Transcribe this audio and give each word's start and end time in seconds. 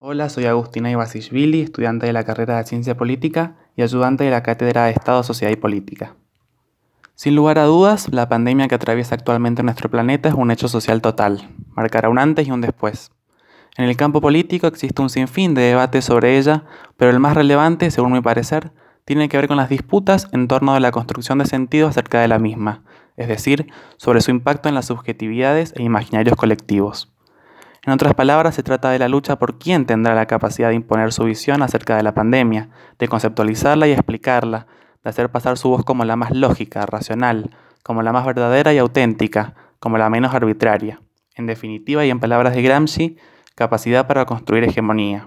Hola, 0.00 0.28
soy 0.28 0.44
Agustina 0.44 0.92
Ibasishvili, 0.92 1.60
estudiante 1.60 2.06
de 2.06 2.12
la 2.12 2.22
carrera 2.22 2.56
de 2.56 2.62
Ciencia 2.62 2.96
Política 2.96 3.56
y 3.74 3.82
ayudante 3.82 4.22
de 4.22 4.30
la 4.30 4.44
Cátedra 4.44 4.84
de 4.84 4.92
Estado, 4.92 5.24
Sociedad 5.24 5.52
y 5.52 5.56
Política. 5.56 6.14
Sin 7.16 7.34
lugar 7.34 7.58
a 7.58 7.64
dudas, 7.64 8.06
la 8.12 8.28
pandemia 8.28 8.68
que 8.68 8.76
atraviesa 8.76 9.16
actualmente 9.16 9.64
nuestro 9.64 9.90
planeta 9.90 10.28
es 10.28 10.36
un 10.36 10.52
hecho 10.52 10.68
social 10.68 11.02
total, 11.02 11.50
marcará 11.74 12.10
un 12.10 12.20
antes 12.20 12.46
y 12.46 12.52
un 12.52 12.60
después. 12.60 13.10
En 13.76 13.86
el 13.86 13.96
campo 13.96 14.20
político 14.20 14.68
existe 14.68 15.02
un 15.02 15.10
sinfín 15.10 15.54
de 15.54 15.62
debates 15.62 16.04
sobre 16.04 16.38
ella, 16.38 16.62
pero 16.96 17.10
el 17.10 17.18
más 17.18 17.34
relevante, 17.34 17.90
según 17.90 18.12
mi 18.12 18.20
parecer, 18.20 18.70
tiene 19.04 19.28
que 19.28 19.36
ver 19.36 19.48
con 19.48 19.56
las 19.56 19.68
disputas 19.68 20.28
en 20.30 20.46
torno 20.46 20.76
a 20.76 20.80
la 20.80 20.92
construcción 20.92 21.38
de 21.38 21.46
sentido 21.46 21.88
acerca 21.88 22.20
de 22.20 22.28
la 22.28 22.38
misma, 22.38 22.84
es 23.16 23.26
decir, 23.26 23.66
sobre 23.96 24.20
su 24.20 24.30
impacto 24.30 24.68
en 24.68 24.76
las 24.76 24.86
subjetividades 24.86 25.74
e 25.76 25.82
imaginarios 25.82 26.36
colectivos. 26.36 27.12
En 27.88 27.92
otras 27.92 28.12
palabras, 28.12 28.54
se 28.54 28.62
trata 28.62 28.90
de 28.90 28.98
la 28.98 29.08
lucha 29.08 29.38
por 29.38 29.58
quién 29.58 29.86
tendrá 29.86 30.14
la 30.14 30.26
capacidad 30.26 30.68
de 30.68 30.74
imponer 30.74 31.10
su 31.10 31.24
visión 31.24 31.62
acerca 31.62 31.96
de 31.96 32.02
la 32.02 32.12
pandemia, 32.12 32.68
de 32.98 33.08
conceptualizarla 33.08 33.88
y 33.88 33.92
explicarla, 33.92 34.66
de 35.02 35.08
hacer 35.08 35.30
pasar 35.30 35.56
su 35.56 35.70
voz 35.70 35.86
como 35.86 36.04
la 36.04 36.14
más 36.14 36.32
lógica, 36.32 36.84
racional, 36.84 37.56
como 37.82 38.02
la 38.02 38.12
más 38.12 38.26
verdadera 38.26 38.74
y 38.74 38.78
auténtica, 38.78 39.54
como 39.80 39.96
la 39.96 40.10
menos 40.10 40.34
arbitraria. 40.34 41.00
En 41.34 41.46
definitiva, 41.46 42.04
y 42.04 42.10
en 42.10 42.20
palabras 42.20 42.54
de 42.54 42.60
Gramsci, 42.60 43.16
capacidad 43.54 44.06
para 44.06 44.26
construir 44.26 44.64
hegemonía. 44.64 45.26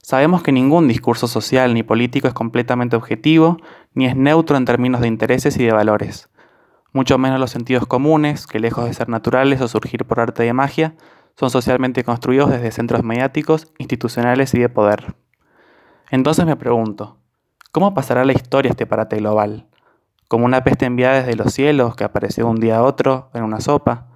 Sabemos 0.00 0.42
que 0.42 0.50
ningún 0.50 0.88
discurso 0.88 1.28
social 1.28 1.74
ni 1.74 1.82
político 1.82 2.26
es 2.26 2.32
completamente 2.32 2.96
objetivo, 2.96 3.58
ni 3.92 4.06
es 4.06 4.16
neutro 4.16 4.56
en 4.56 4.64
términos 4.64 5.02
de 5.02 5.08
intereses 5.08 5.58
y 5.58 5.64
de 5.64 5.72
valores. 5.72 6.30
Mucho 6.94 7.18
menos 7.18 7.38
los 7.38 7.50
sentidos 7.50 7.86
comunes, 7.86 8.46
que 8.46 8.60
lejos 8.60 8.86
de 8.86 8.94
ser 8.94 9.10
naturales 9.10 9.60
o 9.60 9.68
surgir 9.68 10.06
por 10.06 10.20
arte 10.20 10.44
de 10.44 10.54
magia, 10.54 10.94
son 11.36 11.50
socialmente 11.50 12.04
construidos 12.04 12.50
desde 12.50 12.70
centros 12.70 13.02
mediáticos, 13.02 13.68
institucionales 13.78 14.54
y 14.54 14.60
de 14.60 14.68
poder. 14.68 15.14
Entonces 16.10 16.46
me 16.46 16.56
pregunto, 16.56 17.18
¿cómo 17.72 17.94
pasará 17.94 18.24
la 18.24 18.32
historia 18.32 18.70
este 18.70 18.86
parate 18.86 19.16
global? 19.16 19.66
¿Como 20.28 20.44
una 20.46 20.64
peste 20.64 20.86
enviada 20.86 21.18
desde 21.18 21.36
los 21.36 21.52
cielos 21.52 21.96
que 21.96 22.04
apareció 22.04 22.48
un 22.48 22.60
día 22.60 22.78
a 22.78 22.82
otro 22.82 23.30
en 23.34 23.42
una 23.42 23.60
sopa? 23.60 24.06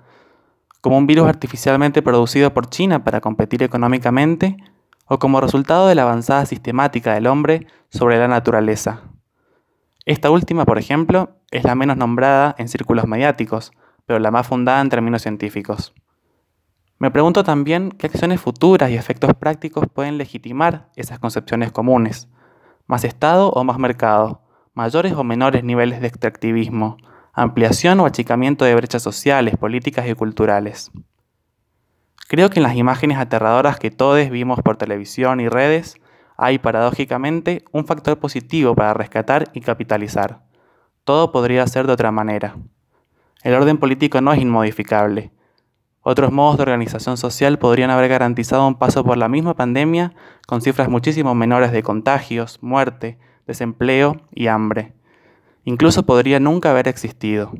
¿Como 0.80 0.96
un 0.96 1.06
virus 1.06 1.28
artificialmente 1.28 2.02
producido 2.02 2.54
por 2.54 2.68
China 2.68 3.04
para 3.04 3.20
competir 3.20 3.62
económicamente? 3.62 4.56
¿O 5.06 5.18
como 5.18 5.40
resultado 5.40 5.88
de 5.88 5.94
la 5.94 6.02
avanzada 6.02 6.46
sistemática 6.46 7.14
del 7.14 7.26
hombre 7.26 7.66
sobre 7.90 8.18
la 8.18 8.28
naturaleza? 8.28 9.02
Esta 10.06 10.30
última, 10.30 10.64
por 10.64 10.78
ejemplo, 10.78 11.36
es 11.50 11.64
la 11.64 11.74
menos 11.74 11.96
nombrada 11.96 12.54
en 12.58 12.68
círculos 12.68 13.06
mediáticos, 13.06 13.72
pero 14.06 14.18
la 14.18 14.30
más 14.30 14.46
fundada 14.46 14.80
en 14.80 14.88
términos 14.88 15.22
científicos. 15.22 15.92
Me 17.00 17.12
pregunto 17.12 17.44
también 17.44 17.92
qué 17.92 18.08
acciones 18.08 18.40
futuras 18.40 18.90
y 18.90 18.96
efectos 18.96 19.32
prácticos 19.34 19.86
pueden 19.86 20.18
legitimar 20.18 20.88
esas 20.96 21.20
concepciones 21.20 21.70
comunes. 21.70 22.28
¿Más 22.88 23.04
Estado 23.04 23.50
o 23.50 23.62
más 23.62 23.78
mercado? 23.78 24.42
¿Mayores 24.74 25.12
o 25.12 25.22
menores 25.22 25.62
niveles 25.62 26.00
de 26.00 26.08
extractivismo? 26.08 26.96
¿Ampliación 27.32 28.00
o 28.00 28.06
achicamiento 28.06 28.64
de 28.64 28.74
brechas 28.74 29.00
sociales, 29.00 29.56
políticas 29.56 30.08
y 30.08 30.14
culturales? 30.14 30.90
Creo 32.26 32.50
que 32.50 32.58
en 32.58 32.64
las 32.64 32.74
imágenes 32.74 33.18
aterradoras 33.18 33.78
que 33.78 33.92
todos 33.92 34.28
vimos 34.28 34.58
por 34.64 34.76
televisión 34.76 35.38
y 35.38 35.48
redes 35.48 36.00
hay 36.36 36.58
paradójicamente 36.58 37.64
un 37.70 37.86
factor 37.86 38.18
positivo 38.18 38.74
para 38.74 38.92
rescatar 38.92 39.50
y 39.52 39.60
capitalizar. 39.60 40.42
Todo 41.04 41.30
podría 41.30 41.64
ser 41.68 41.86
de 41.86 41.92
otra 41.92 42.10
manera. 42.10 42.56
El 43.44 43.54
orden 43.54 43.78
político 43.78 44.20
no 44.20 44.32
es 44.32 44.40
inmodificable 44.40 45.30
otros 46.10 46.32
modos 46.32 46.56
de 46.56 46.62
organización 46.62 47.18
social 47.18 47.58
podrían 47.58 47.90
haber 47.90 48.08
garantizado 48.08 48.66
un 48.66 48.76
paso 48.76 49.04
por 49.04 49.18
la 49.18 49.28
misma 49.28 49.52
pandemia 49.52 50.14
con 50.46 50.62
cifras 50.62 50.88
muchísimo 50.88 51.34
menores 51.34 51.70
de 51.70 51.82
contagios, 51.82 52.62
muerte, 52.62 53.18
desempleo 53.46 54.22
y 54.34 54.46
hambre. 54.46 54.94
Incluso 55.64 56.06
podría 56.06 56.40
nunca 56.40 56.70
haber 56.70 56.88
existido. 56.88 57.52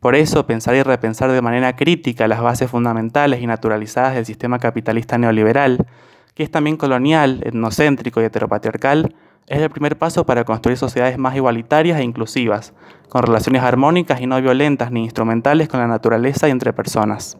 Por 0.00 0.16
eso, 0.16 0.48
pensar 0.48 0.74
y 0.74 0.82
repensar 0.82 1.30
de 1.30 1.42
manera 1.42 1.76
crítica 1.76 2.26
las 2.26 2.42
bases 2.42 2.68
fundamentales 2.68 3.40
y 3.40 3.46
naturalizadas 3.46 4.16
del 4.16 4.26
sistema 4.26 4.58
capitalista 4.58 5.16
neoliberal, 5.16 5.86
que 6.34 6.42
es 6.42 6.50
también 6.50 6.76
colonial, 6.76 7.40
etnocéntrico 7.44 8.20
y 8.20 8.24
heteropatriarcal, 8.24 9.14
es 9.46 9.60
el 9.60 9.70
primer 9.70 9.96
paso 9.96 10.26
para 10.26 10.42
construir 10.42 10.76
sociedades 10.76 11.18
más 11.18 11.36
igualitarias 11.36 12.00
e 12.00 12.02
inclusivas, 12.02 12.74
con 13.08 13.22
relaciones 13.22 13.62
armónicas 13.62 14.20
y 14.20 14.26
no 14.26 14.42
violentas 14.42 14.90
ni 14.90 15.04
instrumentales 15.04 15.68
con 15.68 15.78
la 15.78 15.86
naturaleza 15.86 16.48
y 16.48 16.50
entre 16.50 16.72
personas. 16.72 17.38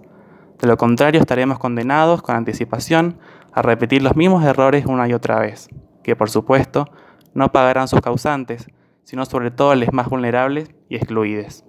De 0.60 0.68
lo 0.68 0.76
contrario, 0.76 1.20
estaremos 1.20 1.58
condenados 1.58 2.20
con 2.20 2.36
anticipación 2.36 3.18
a 3.52 3.62
repetir 3.62 4.02
los 4.02 4.16
mismos 4.16 4.44
errores 4.44 4.84
una 4.86 5.08
y 5.08 5.14
otra 5.14 5.38
vez, 5.38 5.70
que 6.02 6.16
por 6.16 6.28
supuesto 6.28 6.90
no 7.32 7.50
pagarán 7.50 7.88
sus 7.88 8.00
causantes, 8.00 8.66
sino 9.04 9.24
sobre 9.24 9.50
todo 9.50 9.74
los 9.74 9.92
más 9.92 10.08
vulnerables 10.08 10.70
y 10.88 10.96
excluidos. 10.96 11.64